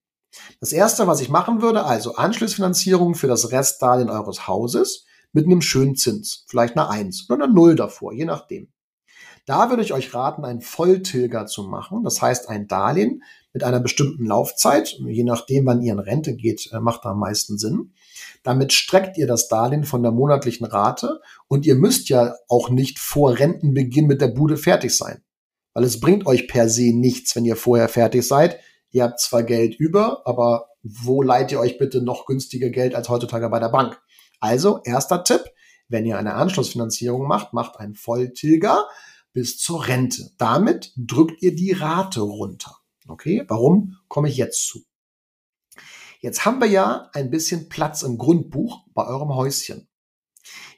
Das 0.60 0.72
erste, 0.72 1.06
was 1.06 1.20
ich 1.20 1.28
machen 1.28 1.62
würde, 1.62 1.84
also 1.84 2.16
Anschlussfinanzierung 2.16 3.14
für 3.14 3.28
das 3.28 3.52
Restdarlehen 3.52 4.10
eures 4.10 4.48
Hauses 4.48 5.06
mit 5.32 5.46
einem 5.46 5.62
schönen 5.62 5.96
Zins. 5.96 6.44
Vielleicht 6.48 6.76
eine 6.76 6.88
1 6.88 7.28
oder 7.30 7.44
eine 7.44 7.54
0 7.54 7.76
davor, 7.76 8.12
je 8.12 8.24
nachdem. 8.24 8.72
Da 9.46 9.68
würde 9.68 9.82
ich 9.82 9.92
euch 9.92 10.14
raten, 10.14 10.44
einen 10.44 10.62
Volltilger 10.62 11.46
zu 11.46 11.64
machen. 11.64 12.02
Das 12.02 12.22
heißt, 12.22 12.48
ein 12.48 12.66
Darlehen 12.66 13.22
mit 13.54 13.62
einer 13.62 13.80
bestimmten 13.80 14.26
Laufzeit, 14.26 14.98
je 15.06 15.22
nachdem, 15.22 15.64
wann 15.64 15.80
ihr 15.80 15.92
in 15.92 16.00
Rente 16.00 16.34
geht, 16.34 16.70
äh, 16.72 16.80
macht 16.80 17.04
da 17.04 17.10
am 17.10 17.20
meisten 17.20 17.56
Sinn. 17.56 17.92
Damit 18.42 18.72
streckt 18.72 19.16
ihr 19.16 19.28
das 19.28 19.48
Darlehen 19.48 19.84
von 19.84 20.02
der 20.02 20.10
monatlichen 20.10 20.66
Rate 20.66 21.20
und 21.46 21.64
ihr 21.64 21.76
müsst 21.76 22.08
ja 22.08 22.34
auch 22.48 22.68
nicht 22.68 22.98
vor 22.98 23.38
Rentenbeginn 23.38 24.06
mit 24.06 24.20
der 24.20 24.28
Bude 24.28 24.56
fertig 24.56 24.94
sein. 24.94 25.22
Weil 25.72 25.84
es 25.84 26.00
bringt 26.00 26.26
euch 26.26 26.48
per 26.48 26.68
se 26.68 26.92
nichts, 26.92 27.34
wenn 27.36 27.44
ihr 27.44 27.56
vorher 27.56 27.88
fertig 27.88 28.26
seid. 28.26 28.58
Ihr 28.90 29.04
habt 29.04 29.20
zwar 29.20 29.44
Geld 29.44 29.76
über, 29.76 30.26
aber 30.26 30.66
wo 30.82 31.22
leiht 31.22 31.52
ihr 31.52 31.60
euch 31.60 31.78
bitte 31.78 32.02
noch 32.02 32.26
günstiger 32.26 32.70
Geld 32.70 32.94
als 32.94 33.08
heutzutage 33.08 33.48
bei 33.48 33.60
der 33.60 33.70
Bank? 33.70 34.00
Also, 34.40 34.80
erster 34.84 35.22
Tipp, 35.22 35.44
wenn 35.88 36.04
ihr 36.04 36.18
eine 36.18 36.34
Anschlussfinanzierung 36.34 37.26
macht, 37.26 37.52
macht 37.52 37.78
einen 37.78 37.94
Volltilger 37.94 38.84
bis 39.32 39.58
zur 39.58 39.86
Rente. 39.86 40.30
Damit 40.38 40.92
drückt 40.96 41.40
ihr 41.40 41.54
die 41.54 41.72
Rate 41.72 42.20
runter. 42.20 42.76
Okay, 43.06 43.44
warum 43.48 43.96
komme 44.08 44.28
ich 44.28 44.36
jetzt 44.36 44.66
zu? 44.66 44.84
Jetzt 46.20 46.44
haben 46.46 46.60
wir 46.60 46.68
ja 46.68 47.10
ein 47.12 47.30
bisschen 47.30 47.68
Platz 47.68 48.02
im 48.02 48.16
Grundbuch 48.16 48.86
bei 48.94 49.06
eurem 49.06 49.34
Häuschen. 49.34 49.88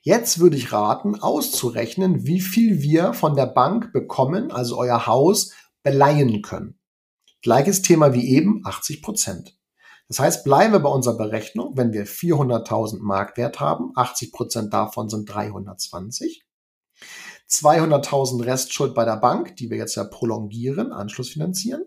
Jetzt 0.03 0.39
würde 0.39 0.57
ich 0.57 0.73
raten, 0.73 1.17
auszurechnen, 1.17 2.27
wie 2.27 2.41
viel 2.41 2.81
wir 2.81 3.13
von 3.13 3.37
der 3.37 3.47
Bank 3.47 3.93
bekommen, 3.93 4.51
also 4.51 4.79
euer 4.79 5.07
Haus, 5.07 5.53
beleihen 5.83 6.43
können. 6.43 6.79
Gleiches 7.43 7.83
Thema 7.83 8.13
wie 8.13 8.29
eben, 8.29 8.63
80 8.65 9.03
Prozent. 9.03 9.57
Das 10.09 10.21
heißt, 10.21 10.45
bleiben 10.45 10.73
wir 10.73 10.81
bei 10.81 10.89
unserer 10.89 11.17
Berechnung, 11.17 11.77
wenn 11.77 11.93
wir 11.93 12.07
400.000 12.07 13.01
Marktwert 13.01 13.59
haben, 13.59 13.91
80 13.97 14.33
Prozent 14.33 14.73
davon 14.73 15.09
sind 15.09 15.27
320. 15.27 16.46
200.000 17.49 18.45
Restschuld 18.45 18.95
bei 18.95 19.05
der 19.05 19.17
Bank, 19.17 19.57
die 19.57 19.71
wir 19.71 19.77
jetzt 19.77 19.95
ja 19.95 20.05
prolongieren, 20.05 20.93
Anschluss 20.93 21.31
finanzieren. 21.31 21.85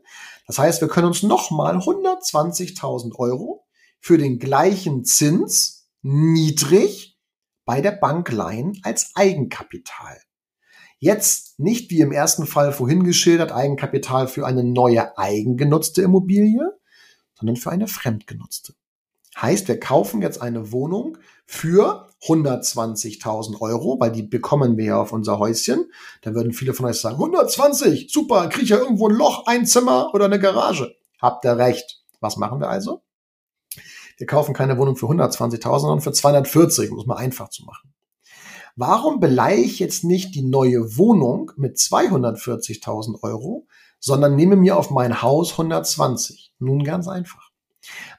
Das 0.47 0.57
heißt, 0.57 0.81
wir 0.81 0.87
können 0.87 1.07
uns 1.07 1.23
nochmal 1.23 1.77
120.000 1.77 3.15
Euro 3.15 3.65
für 3.99 4.17
den 4.17 4.39
gleichen 4.39 5.03
Zins 5.03 5.89
niedrig 6.01 7.17
bei 7.65 7.81
der 7.81 7.91
Bank 7.91 8.31
leihen 8.31 8.79
als 8.83 9.11
Eigenkapital. 9.15 10.19
Jetzt 10.97 11.59
nicht 11.59 11.91
wie 11.91 12.01
im 12.01 12.11
ersten 12.11 12.45
Fall 12.45 12.73
vorhin 12.73 13.03
geschildert 13.03 13.51
Eigenkapital 13.51 14.27
für 14.27 14.45
eine 14.45 14.63
neue 14.63 15.17
eigengenutzte 15.17 16.01
Immobilie, 16.01 16.77
sondern 17.35 17.55
für 17.55 17.71
eine 17.71 17.87
fremdgenutzte. 17.87 18.73
Heißt, 19.37 19.67
wir 19.67 19.79
kaufen 19.79 20.21
jetzt 20.21 20.41
eine 20.41 20.71
Wohnung 20.71 21.17
für 21.45 22.08
120.000 22.23 23.61
Euro, 23.61 23.99
weil 23.99 24.11
die 24.11 24.23
bekommen 24.23 24.77
wir 24.77 24.85
ja 24.85 25.01
auf 25.01 25.13
unser 25.13 25.39
Häuschen. 25.39 25.91
Da 26.21 26.33
würden 26.33 26.53
viele 26.53 26.73
von 26.73 26.85
euch 26.85 26.99
sagen, 26.99 27.15
120, 27.15 28.11
super, 28.11 28.49
kriege 28.49 28.63
ich 28.63 28.69
ja 28.69 28.77
irgendwo 28.77 29.07
ein 29.07 29.15
Loch, 29.15 29.45
ein 29.45 29.65
Zimmer 29.65 30.13
oder 30.13 30.25
eine 30.25 30.39
Garage. 30.39 30.95
Habt 31.21 31.45
ihr 31.45 31.57
recht. 31.57 32.01
Was 32.19 32.37
machen 32.37 32.59
wir 32.59 32.69
also? 32.69 33.01
Wir 34.17 34.27
kaufen 34.27 34.53
keine 34.53 34.77
Wohnung 34.77 34.97
für 34.97 35.05
120.000, 35.05 35.79
sondern 35.79 36.01
für 36.01 36.11
240, 36.11 36.91
um 36.91 36.99
es 36.99 37.05
mal 37.05 37.15
einfach 37.15 37.49
zu 37.49 37.63
machen. 37.63 37.93
Warum 38.75 39.19
beleihe 39.19 39.61
ich 39.61 39.79
jetzt 39.79 40.03
nicht 40.03 40.35
die 40.35 40.41
neue 40.41 40.97
Wohnung 40.97 41.51
mit 41.55 41.77
240.000 41.77 43.23
Euro, 43.23 43.67
sondern 43.99 44.35
nehme 44.35 44.57
mir 44.57 44.77
auf 44.77 44.89
mein 44.89 45.21
Haus 45.21 45.51
120? 45.51 46.53
Nun 46.59 46.83
ganz 46.83 47.07
einfach. 47.07 47.49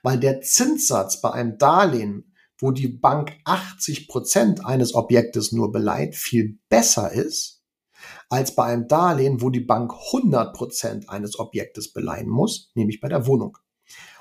Weil 0.02 0.18
der 0.18 0.40
Zinssatz 0.40 1.20
bei 1.20 1.30
einem 1.32 1.58
Darlehen 1.58 2.29
wo 2.60 2.70
die 2.70 2.88
Bank 2.88 3.32
80 3.44 4.06
Prozent 4.08 4.64
eines 4.64 4.94
Objektes 4.94 5.52
nur 5.52 5.72
beleiht, 5.72 6.14
viel 6.14 6.58
besser 6.68 7.10
ist, 7.10 7.62
als 8.28 8.54
bei 8.54 8.64
einem 8.64 8.86
Darlehen, 8.86 9.40
wo 9.40 9.50
die 9.50 9.60
Bank 9.60 9.92
100 9.92 10.54
Prozent 10.54 11.08
eines 11.08 11.38
Objektes 11.38 11.92
beleihen 11.92 12.28
muss, 12.28 12.70
nämlich 12.74 13.00
bei 13.00 13.08
der 13.08 13.26
Wohnung. 13.26 13.58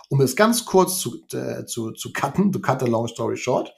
Um 0.09 0.21
es 0.21 0.35
ganz 0.35 0.65
kurz 0.65 0.97
zu, 0.97 1.21
äh, 1.33 1.65
zu, 1.65 1.91
zu 1.91 2.11
cutten, 2.11 2.51
to 2.51 2.59
cut 2.59 2.81
a 2.81 2.87
long 2.87 3.07
story 3.07 3.37
short. 3.37 3.71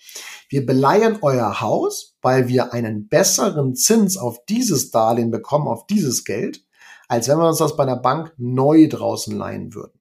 Wir 0.48 0.66
beleihen 0.66 1.18
euer 1.22 1.60
Haus, 1.60 2.16
weil 2.22 2.48
wir 2.48 2.72
einen 2.72 3.10
besseren 3.10 3.76
Zins 3.76 4.18
auf 4.18 4.46
dieses 4.46 4.92
Darlehen 4.92 5.30
bekommen, 5.30 5.68
auf 5.68 5.86
dieses 5.88 6.24
Geld, 6.24 6.64
als 7.10 7.28
wenn 7.28 7.38
wir 7.38 7.50
uns 7.50 7.58
das 7.58 7.76
bei 7.76 7.86
der 7.86 7.98
Bank 7.98 8.34
neu 8.38 8.88
draußen 8.88 9.36
leihen 9.36 9.74
würden. 9.74 10.01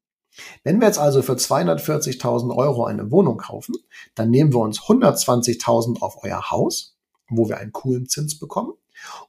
Wenn 0.62 0.80
wir 0.80 0.87
jetzt 0.87 0.99
also 0.99 1.22
für 1.22 1.34
240.000 1.34 2.54
Euro 2.56 2.84
eine 2.84 3.10
Wohnung 3.10 3.38
kaufen, 3.38 3.75
dann 4.14 4.30
nehmen 4.30 4.52
wir 4.52 4.60
uns 4.60 4.80
120.000 4.80 6.00
auf 6.00 6.22
euer 6.22 6.50
Haus, 6.50 6.96
wo 7.28 7.49
wir 7.49 7.58
einen 7.58 7.72
coolen 7.72 8.06
Zins 8.06 8.38
bekommen. 8.38 8.72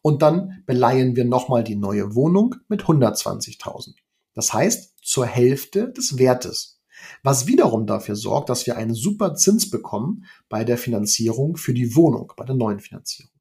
Und 0.02 0.22
dann 0.22 0.64
beleihen 0.66 1.16
wir 1.16 1.26
nochmal 1.26 1.64
die 1.64 1.76
neue 1.76 2.16
Wohnung 2.16 2.56
mit 2.68 2.84
120.000. 2.84 3.96
Das 4.34 4.54
heißt, 4.54 4.96
zur 5.02 5.26
Hälfte 5.26 5.92
des 5.92 6.18
Wertes. 6.18 6.80
Was 7.24 7.48
wiederum 7.48 7.88
dafür 7.88 8.16
sorgt, 8.16 8.50
dass 8.50 8.66
wir 8.68 8.78
einen 8.78 8.94
super 8.94 9.36
Zins 9.36 9.70
bekommen 9.70 10.26
bei 10.50 10.64
der 10.64 10.78
Finanzierung 10.78 11.58
für 11.58 11.74
die 11.74 11.96
Wohnung, 11.96 12.34
bei 12.36 12.46
der 12.46 12.56
neuen 12.56 12.80
Finanzierung. 12.80 13.32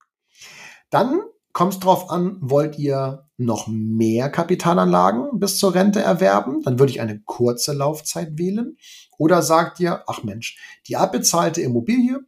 Dann 0.89 1.21
kommt 1.53 1.75
es 1.75 1.81
drauf 1.81 2.11
an, 2.11 2.39
wollt 2.41 2.79
ihr 2.79 3.29
noch 3.41 3.67
mehr 3.69 4.31
Kapitalanlagen 4.31 5.41
bis 5.41 5.57
zur 5.57 5.75
Rente 5.75 6.01
erwerben, 6.01 6.63
dann 6.63 6.79
würde 6.79 6.93
ich 6.93 7.01
eine 7.01 7.21
kurze 7.21 7.73
Laufzeit 7.73 8.39
wählen. 8.39 8.77
Oder 9.19 9.43
sagt 9.43 9.81
ihr, 9.81 10.05
ach 10.07 10.23
Mensch, 10.23 10.59
die 10.87 10.97
abbezahlte 10.97 11.61
Immobilie 11.63 12.21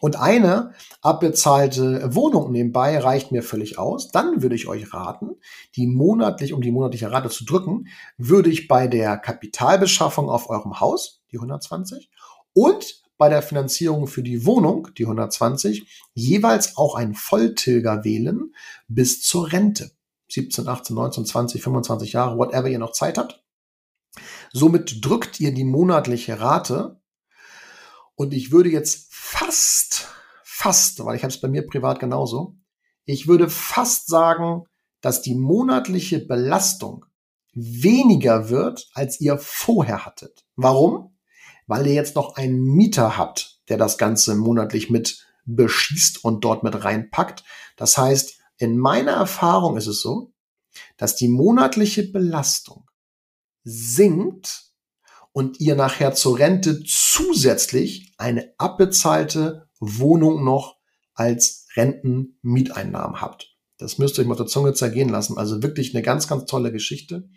und 0.00 0.16
eine 0.16 0.72
abbezahlte 1.02 2.14
Wohnung 2.14 2.52
nebenbei 2.52 2.98
reicht 2.98 3.32
mir 3.32 3.42
völlig 3.42 3.78
aus. 3.78 4.10
Dann 4.10 4.42
würde 4.42 4.54
ich 4.54 4.68
euch 4.68 4.92
raten, 4.92 5.36
die 5.76 5.86
monatlich, 5.86 6.52
um 6.52 6.60
die 6.60 6.72
monatliche 6.72 7.10
Rate 7.10 7.30
zu 7.30 7.44
drücken, 7.44 7.88
würde 8.16 8.50
ich 8.50 8.68
bei 8.68 8.86
der 8.86 9.16
Kapitalbeschaffung 9.16 10.28
auf 10.28 10.50
eurem 10.50 10.80
Haus, 10.80 11.22
die 11.32 11.36
120, 11.36 12.10
und 12.52 13.02
bei 13.16 13.28
der 13.28 13.42
Finanzierung 13.42 14.06
für 14.06 14.22
die 14.22 14.46
Wohnung, 14.46 14.88
die 14.96 15.04
120, 15.04 16.06
jeweils 16.14 16.76
auch 16.76 16.94
einen 16.94 17.14
Volltilger 17.14 18.04
wählen 18.04 18.52
bis 18.86 19.22
zur 19.22 19.52
Rente. 19.52 19.90
17, 20.28 20.68
18, 20.68 20.94
19, 20.94 21.24
20, 21.26 21.62
25 21.62 22.12
Jahre, 22.12 22.38
whatever 22.38 22.68
ihr 22.68 22.78
noch 22.78 22.92
Zeit 22.92 23.18
habt. 23.18 23.44
Somit 24.52 25.04
drückt 25.04 25.40
ihr 25.40 25.52
die 25.52 25.64
monatliche 25.64 26.40
Rate 26.40 27.00
und 28.14 28.32
ich 28.32 28.50
würde 28.50 28.70
jetzt 28.70 29.08
fast, 29.10 30.08
fast, 30.42 31.04
weil 31.04 31.16
ich 31.16 31.22
habe 31.22 31.32
es 31.32 31.40
bei 31.40 31.48
mir 31.48 31.66
privat 31.66 32.00
genauso, 32.00 32.56
ich 33.04 33.28
würde 33.28 33.48
fast 33.48 34.08
sagen, 34.08 34.64
dass 35.00 35.22
die 35.22 35.34
monatliche 35.34 36.18
Belastung 36.18 37.04
weniger 37.54 38.48
wird, 38.50 38.88
als 38.94 39.20
ihr 39.20 39.38
vorher 39.38 40.04
hattet. 40.04 40.44
Warum? 40.56 41.18
weil 41.68 41.86
ihr 41.86 41.94
jetzt 41.94 42.16
noch 42.16 42.34
einen 42.34 42.64
Mieter 42.64 43.16
habt, 43.16 43.60
der 43.68 43.76
das 43.76 43.98
Ganze 43.98 44.34
monatlich 44.34 44.90
mit 44.90 45.24
beschießt 45.44 46.24
und 46.24 46.44
dort 46.44 46.64
mit 46.64 46.82
reinpackt. 46.82 47.44
Das 47.76 47.96
heißt, 47.96 48.37
in 48.58 48.76
meiner 48.76 49.12
Erfahrung 49.12 49.76
ist 49.76 49.86
es 49.86 50.00
so, 50.00 50.32
dass 50.96 51.16
die 51.16 51.28
monatliche 51.28 52.10
Belastung 52.10 52.88
sinkt 53.64 54.72
und 55.32 55.60
ihr 55.60 55.76
nachher 55.76 56.14
zur 56.14 56.38
Rente 56.38 56.82
zusätzlich 56.84 58.12
eine 58.18 58.52
abbezahlte 58.58 59.68
Wohnung 59.78 60.44
noch 60.44 60.76
als 61.14 61.66
Rentenmieteinnahmen 61.76 63.20
habt. 63.20 63.56
Das 63.78 63.98
müsst 63.98 64.18
ihr 64.18 64.22
euch 64.22 64.28
mal 64.28 64.34
der 64.34 64.46
Zunge 64.46 64.74
zergehen 64.74 65.08
lassen. 65.08 65.38
Also 65.38 65.62
wirklich 65.62 65.94
eine 65.94 66.02
ganz, 66.02 66.26
ganz 66.26 66.46
tolle 66.46 66.72
Geschichte. 66.72 67.28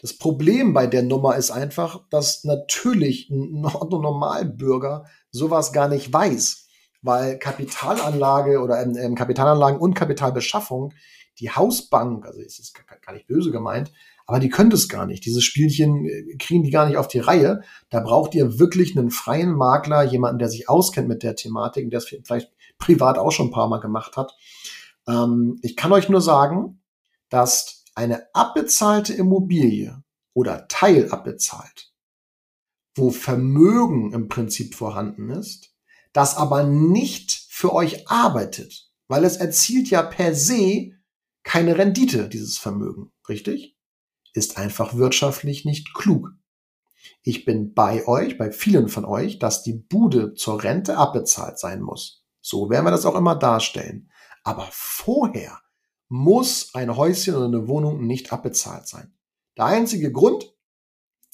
Das 0.00 0.16
Problem 0.16 0.72
bei 0.72 0.86
der 0.86 1.02
Nummer 1.02 1.36
ist 1.36 1.50
einfach, 1.50 2.06
dass 2.10 2.44
natürlich 2.44 3.30
ein 3.30 3.60
Normalbürger 3.60 5.04
sowas 5.30 5.72
gar 5.72 5.88
nicht 5.88 6.12
weiß, 6.12 6.65
weil 7.02 7.38
Kapitalanlage 7.38 8.60
oder 8.60 8.82
ähm, 8.82 9.14
Kapitalanlagen 9.14 9.78
und 9.78 9.94
Kapitalbeschaffung, 9.94 10.92
die 11.38 11.50
Hausbank, 11.50 12.26
also 12.26 12.40
es 12.40 12.58
ist 12.58 12.74
gar 13.02 13.12
nicht 13.12 13.26
böse 13.26 13.50
gemeint, 13.50 13.92
aber 14.26 14.40
die 14.40 14.48
können 14.48 14.70
das 14.70 14.88
gar 14.88 15.06
nicht. 15.06 15.24
Dieses 15.24 15.44
Spielchen 15.44 16.06
äh, 16.06 16.36
kriegen 16.38 16.62
die 16.62 16.70
gar 16.70 16.86
nicht 16.86 16.96
auf 16.96 17.08
die 17.08 17.20
Reihe. 17.20 17.62
Da 17.90 18.00
braucht 18.00 18.34
ihr 18.34 18.58
wirklich 18.58 18.96
einen 18.96 19.10
freien 19.10 19.52
Makler, 19.52 20.02
jemanden, 20.02 20.38
der 20.38 20.48
sich 20.48 20.68
auskennt 20.68 21.08
mit 21.08 21.22
der 21.22 21.36
Thematik, 21.36 21.90
der 21.90 21.98
es 21.98 22.06
vielleicht 22.06 22.50
privat 22.78 23.18
auch 23.18 23.30
schon 23.30 23.48
ein 23.48 23.52
paar 23.52 23.68
Mal 23.68 23.80
gemacht 23.80 24.16
hat. 24.16 24.36
Ähm, 25.06 25.58
ich 25.62 25.76
kann 25.76 25.92
euch 25.92 26.08
nur 26.08 26.20
sagen, 26.20 26.82
dass 27.28 27.84
eine 27.94 28.26
abbezahlte 28.34 29.14
Immobilie 29.14 30.02
oder 30.34 30.68
teilabbezahlt, 30.68 31.92
wo 32.94 33.10
Vermögen 33.10 34.12
im 34.12 34.28
Prinzip 34.28 34.74
vorhanden 34.74 35.30
ist, 35.30 35.75
das 36.16 36.36
aber 36.36 36.64
nicht 36.64 37.46
für 37.50 37.74
euch 37.74 38.08
arbeitet, 38.08 38.90
weil 39.06 39.24
es 39.24 39.36
erzielt 39.36 39.90
ja 39.90 40.02
per 40.02 40.34
se 40.34 40.92
keine 41.42 41.78
Rendite, 41.78 42.28
dieses 42.28 42.58
Vermögen, 42.58 43.12
richtig? 43.28 43.76
Ist 44.32 44.56
einfach 44.56 44.94
wirtschaftlich 44.94 45.64
nicht 45.64 45.94
klug. 45.94 46.30
Ich 47.22 47.44
bin 47.44 47.74
bei 47.74 48.06
euch, 48.06 48.38
bei 48.38 48.50
vielen 48.50 48.88
von 48.88 49.04
euch, 49.04 49.38
dass 49.38 49.62
die 49.62 49.74
Bude 49.74 50.34
zur 50.34 50.62
Rente 50.62 50.96
abbezahlt 50.96 51.58
sein 51.58 51.82
muss. 51.82 52.24
So 52.40 52.70
werden 52.70 52.86
wir 52.86 52.90
das 52.90 53.06
auch 53.06 53.14
immer 53.14 53.36
darstellen. 53.36 54.10
Aber 54.42 54.68
vorher 54.70 55.60
muss 56.08 56.74
ein 56.74 56.96
Häuschen 56.96 57.34
oder 57.34 57.46
eine 57.46 57.68
Wohnung 57.68 58.06
nicht 58.06 58.32
abbezahlt 58.32 58.88
sein. 58.88 59.14
Der 59.56 59.66
einzige 59.66 60.12
Grund 60.12 60.52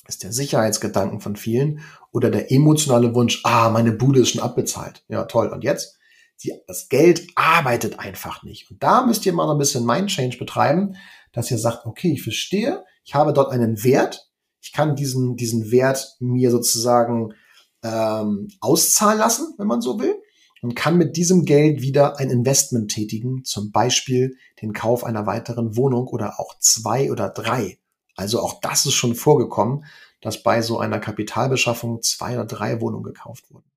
ist 0.06 0.22
der 0.22 0.32
Sicherheitsgedanken 0.32 1.20
von 1.20 1.36
vielen 1.36 1.80
oder 2.10 2.30
der 2.30 2.50
emotionale 2.50 3.14
Wunsch, 3.14 3.40
ah, 3.44 3.70
meine 3.70 3.92
Bude 3.92 4.20
ist 4.20 4.30
schon 4.30 4.42
abbezahlt. 4.42 5.04
Ja, 5.08 5.24
toll. 5.24 5.48
Und 5.48 5.64
jetzt? 5.64 5.98
Die, 6.42 6.52
das 6.66 6.88
Geld 6.88 7.28
arbeitet 7.36 7.98
einfach 7.98 8.42
nicht. 8.42 8.70
Und 8.70 8.82
da 8.82 9.06
müsst 9.06 9.24
ihr 9.26 9.32
mal 9.32 9.50
ein 9.50 9.58
bisschen 9.58 9.86
Mind-Change 9.86 10.38
betreiben, 10.38 10.96
dass 11.32 11.50
ihr 11.50 11.58
sagt, 11.58 11.86
okay, 11.86 12.12
ich 12.12 12.22
verstehe, 12.22 12.84
ich 13.04 13.14
habe 13.14 13.32
dort 13.32 13.52
einen 13.52 13.84
Wert, 13.84 14.28
ich 14.60 14.72
kann 14.72 14.96
diesen, 14.96 15.36
diesen 15.36 15.70
Wert 15.70 16.16
mir 16.18 16.50
sozusagen 16.50 17.34
ähm, 17.82 18.48
auszahlen 18.60 19.18
lassen, 19.18 19.54
wenn 19.58 19.66
man 19.66 19.80
so 19.80 19.98
will 19.98 20.16
und 20.62 20.76
kann 20.76 20.96
mit 20.96 21.16
diesem 21.16 21.44
Geld 21.44 21.82
wieder 21.82 22.18
ein 22.18 22.30
Investment 22.30 22.90
tätigen, 22.90 23.44
zum 23.44 23.72
Beispiel 23.72 24.36
den 24.62 24.72
Kauf 24.72 25.04
einer 25.04 25.26
weiteren 25.26 25.76
Wohnung 25.76 26.06
oder 26.06 26.38
auch 26.38 26.56
zwei 26.58 27.10
oder 27.10 27.28
drei. 27.28 27.78
Also 28.16 28.40
auch 28.40 28.60
das 28.60 28.86
ist 28.86 28.94
schon 28.94 29.14
vorgekommen, 29.14 29.84
dass 30.20 30.42
bei 30.42 30.62
so 30.62 30.78
einer 30.78 30.98
Kapitalbeschaffung 30.98 32.02
zwei 32.02 32.34
oder 32.34 32.44
drei 32.44 32.80
Wohnungen 32.80 33.04
gekauft 33.04 33.50
wurden. 33.50 33.70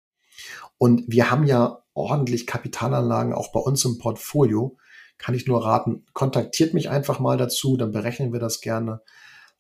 Und 0.77 1.03
wir 1.07 1.31
haben 1.31 1.45
ja 1.45 1.83
ordentlich 1.93 2.45
Kapitalanlagen 2.45 3.33
auch 3.33 3.51
bei 3.51 3.59
uns 3.59 3.83
im 3.85 3.97
Portfolio. 3.97 4.77
Kann 5.17 5.33
ich 5.33 5.47
nur 5.47 5.65
raten, 5.65 6.05
kontaktiert 6.13 6.73
mich 6.73 6.89
einfach 6.89 7.19
mal 7.19 7.37
dazu, 7.37 7.77
dann 7.77 7.91
berechnen 7.91 8.33
wir 8.33 8.39
das 8.39 8.59
gerne. 8.59 9.01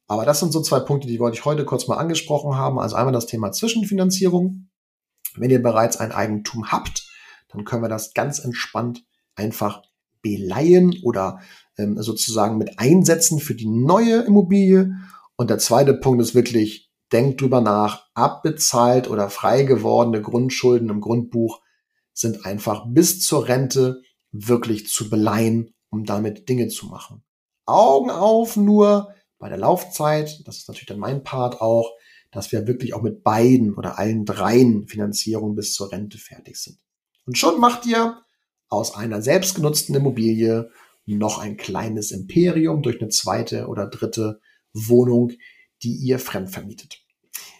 Aber 0.07 0.25
das 0.25 0.39
sind 0.39 0.51
so 0.51 0.61
zwei 0.61 0.81
Punkte, 0.81 1.07
die 1.07 1.19
wollte 1.19 1.37
ich 1.37 1.45
heute 1.45 1.65
kurz 1.65 1.87
mal 1.87 1.97
angesprochen 1.97 2.55
haben. 2.55 2.77
Also 2.77 2.95
einmal 2.95 3.13
das 3.13 3.25
Thema 3.25 3.51
Zwischenfinanzierung. 3.51 4.67
Wenn 5.35 5.49
ihr 5.49 5.61
bereits 5.61 5.97
ein 5.97 6.11
Eigentum 6.11 6.71
habt, 6.71 7.09
dann 7.49 7.65
können 7.65 7.81
wir 7.81 7.89
das 7.89 8.13
ganz 8.13 8.39
entspannt 8.39 9.03
einfach 9.35 9.81
beleihen 10.21 10.95
oder 11.03 11.39
ähm, 11.77 12.01
sozusagen 12.01 12.57
mit 12.57 12.79
einsetzen 12.79 13.39
für 13.39 13.55
die 13.55 13.67
neue 13.67 14.21
Immobilie. 14.21 14.95
Und 15.35 15.49
der 15.49 15.57
zweite 15.57 15.93
Punkt 15.93 16.21
ist 16.21 16.35
wirklich, 16.35 16.91
denkt 17.11 17.41
drüber 17.41 17.61
nach, 17.61 18.07
abbezahlt 18.13 19.09
oder 19.09 19.29
frei 19.29 19.63
gewordene 19.63 20.21
Grundschulden 20.21 20.89
im 20.89 21.01
Grundbuch 21.01 21.61
sind 22.13 22.45
einfach 22.45 22.85
bis 22.87 23.21
zur 23.21 23.47
Rente 23.47 24.01
wirklich 24.31 24.87
zu 24.87 25.09
beleihen, 25.09 25.73
um 25.89 26.05
damit 26.05 26.49
Dinge 26.49 26.67
zu 26.69 26.87
machen. 26.87 27.23
Augen 27.65 28.09
auf 28.09 28.55
nur 28.55 29.13
bei 29.37 29.49
der 29.49 29.57
Laufzeit, 29.57 30.41
das 30.45 30.57
ist 30.57 30.67
natürlich 30.67 30.87
dann 30.87 30.99
mein 30.99 31.23
Part 31.23 31.61
auch, 31.61 31.91
dass 32.31 32.51
wir 32.51 32.67
wirklich 32.67 32.93
auch 32.93 33.01
mit 33.01 33.23
beiden 33.23 33.75
oder 33.75 33.97
allen 33.97 34.25
dreien 34.25 34.87
Finanzierungen 34.87 35.55
bis 35.55 35.73
zur 35.73 35.91
Rente 35.91 36.17
fertig 36.17 36.57
sind. 36.57 36.77
Und 37.25 37.37
schon 37.37 37.59
macht 37.59 37.85
ihr 37.85 38.21
aus 38.69 38.95
einer 38.95 39.21
selbstgenutzten 39.21 39.95
Immobilie 39.95 40.69
noch 41.05 41.37
ein 41.37 41.57
kleines 41.57 42.11
Imperium 42.11 42.81
durch 42.81 42.99
eine 42.99 43.09
zweite 43.09 43.67
oder 43.67 43.87
dritte 43.87 44.41
Wohnung, 44.73 45.31
die 45.83 45.93
ihr 45.93 46.17
fremdvermietet. 46.17 47.05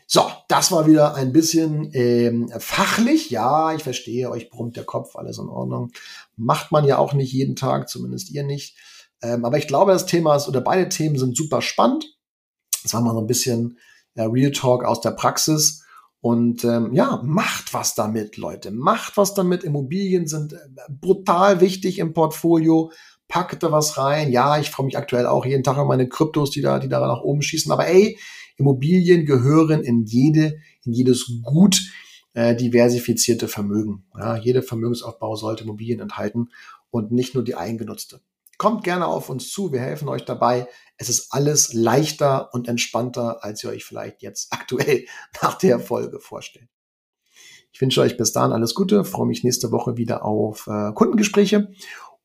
So, 0.08 0.23
das 0.47 0.71
war 0.71 0.88
wieder 0.88 1.15
ein 1.15 1.34
bisschen 1.34 1.89
ähm, 1.93 2.51
fachlich. 2.60 3.31
Ja, 3.31 3.73
ich 3.73 3.84
verstehe, 3.84 4.29
euch 4.29 4.49
brummt 4.49 4.77
der 4.77 4.84
Kopf, 4.84 5.15
alles 5.15 5.39
in 5.39 5.49
Ordnung. 5.49 5.91
Macht 6.36 6.71
man 6.71 6.86
ja 6.86 6.97
auch 6.97 7.13
nicht 7.13 7.34
jeden 7.34 7.55
Tag, 7.55 7.89
zumindest 7.89 8.29
ihr 8.31 8.43
nicht. 8.43 8.77
Ähm, 9.21 9.45
aber 9.45 9.58
ich 9.58 9.67
glaube, 9.67 9.91
das 9.91 10.05
Thema 10.05 10.36
ist, 10.36 10.47
oder 10.47 10.62
beide 10.62 10.89
Themen 10.89 11.17
sind 11.17 11.36
super 11.36 11.62
spannend. 11.62 12.05
Das 12.84 12.93
war 12.93 13.01
mal 13.01 13.13
so 13.13 13.19
ein 13.19 13.27
bisschen 13.27 13.79
äh, 14.13 14.23
Real 14.23 14.51
Talk 14.51 14.84
aus 14.84 15.01
der 15.01 15.12
Praxis. 15.12 15.84
Und 16.21 16.63
ähm, 16.63 16.93
ja, 16.93 17.21
macht 17.23 17.73
was 17.73 17.95
damit, 17.95 18.38
Leute. 18.38 18.71
Macht 18.71 19.17
was 19.17 19.34
damit. 19.34 19.63
Immobilien 19.63 20.27
sind 20.27 20.53
äh, 20.53 20.58
brutal 20.89 21.62
wichtig 21.62 21.99
im 21.99 22.13
Portfolio. 22.13 22.91
Packt 23.35 23.63
da 23.63 23.69
was 23.69 23.97
rein. 23.97 24.31
Ja, 24.31 24.57
ich 24.59 24.71
freue 24.71 24.85
mich 24.85 24.97
aktuell 24.97 25.25
auch 25.25 25.45
jeden 25.45 25.61
Tag 25.61 25.77
an 25.77 25.87
meine 25.87 26.07
Kryptos, 26.07 26.51
die 26.51 26.61
da, 26.61 26.79
die 26.79 26.87
da 26.87 27.05
nach 27.05 27.19
oben 27.19 27.41
schießen. 27.41 27.69
Aber 27.69 27.85
ey, 27.85 28.17
Immobilien 28.55 29.25
gehören 29.25 29.83
in 29.83 30.05
jede, 30.05 30.57
in 30.85 30.93
jedes 30.93 31.41
gut 31.43 31.81
äh, 32.33 32.55
diversifizierte 32.55 33.49
Vermögen. 33.49 34.05
Ja, 34.17 34.37
jeder 34.37 34.63
Vermögensaufbau 34.63 35.35
sollte 35.35 35.65
Immobilien 35.65 35.99
enthalten 35.99 36.47
und 36.91 37.11
nicht 37.11 37.35
nur 37.35 37.43
die 37.43 37.55
eingenutzte. 37.55 38.21
Kommt 38.57 38.85
gerne 38.85 39.05
auf 39.05 39.29
uns 39.29 39.51
zu, 39.51 39.73
wir 39.73 39.81
helfen 39.81 40.07
euch 40.07 40.23
dabei. 40.23 40.69
Es 40.95 41.09
ist 41.09 41.33
alles 41.33 41.73
leichter 41.73 42.53
und 42.53 42.69
entspannter, 42.69 43.43
als 43.43 43.61
ihr 43.65 43.69
euch 43.69 43.83
vielleicht 43.83 44.21
jetzt 44.21 44.47
aktuell 44.53 45.07
nach 45.41 45.57
der 45.57 45.81
Folge 45.81 46.21
vorstellt. 46.21 46.69
Ich 47.75 47.81
wünsche 47.81 47.99
euch 47.99 48.15
bis 48.15 48.31
dahin 48.31 48.53
alles 48.53 48.73
Gute, 48.73 49.03
freue 49.03 49.27
mich 49.27 49.43
nächste 49.43 49.73
Woche 49.73 49.97
wieder 49.97 50.23
auf 50.23 50.67
äh, 50.67 50.93
Kundengespräche 50.93 51.73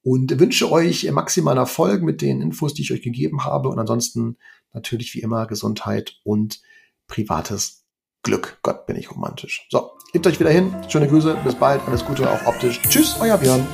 und 0.03 0.39
wünsche 0.41 0.71
euch 0.71 1.11
maximalen 1.11 1.59
Erfolg 1.59 2.03
mit 2.03 2.23
den 2.23 2.41
Infos, 2.41 2.75
die 2.75 2.83
ich 2.83 2.93
euch 2.93 3.03
gegeben 3.03 3.45
habe 3.45 3.69
und 3.69 3.79
ansonsten 3.79 4.37
natürlich 4.73 5.15
wie 5.15 5.21
immer 5.21 5.47
Gesundheit 5.47 6.19
und 6.25 6.61
privates 7.07 7.85
Glück. 8.23 8.59
Gott, 8.63 8.87
bin 8.87 8.97
ich 8.97 9.11
romantisch. 9.11 9.67
So, 9.71 9.93
gebt 10.13 10.27
euch 10.27 10.39
wieder 10.39 10.51
hin. 10.51 10.75
Schöne 10.89 11.09
Grüße, 11.09 11.39
bis 11.45 11.55
bald, 11.55 11.81
alles 11.87 12.05
Gute 12.05 12.31
auch 12.31 12.47
optisch. 12.47 12.81
Tschüss, 12.89 13.17
euer 13.21 13.39
Björn. 13.39 13.67